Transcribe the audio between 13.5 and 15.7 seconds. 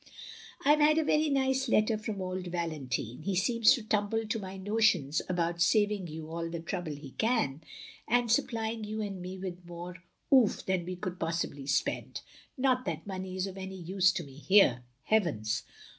any use to me here. Heavens!